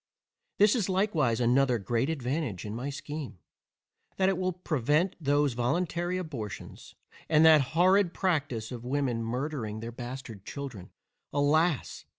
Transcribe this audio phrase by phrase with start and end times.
[0.57, 3.37] There is likewise another great advantage in my scheme,
[4.17, 6.95] that it will prevent those voluntary abortions,
[7.29, 10.89] and that horrid practice of women murdering their bastard children,
[11.31, 12.05] alas!